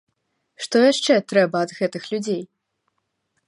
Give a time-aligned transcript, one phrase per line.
[0.65, 2.43] Што яшчэ трэба ад гэтых людзей?